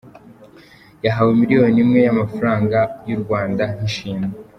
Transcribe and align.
Yahawe 1.05 1.31
miliyoni 1.39 1.77
imwe 1.83 1.99
y’amafaranga 2.05 2.79
y’u 3.07 3.19
Rwanda 3.23 3.63
nk’ishimwe. 3.73 4.29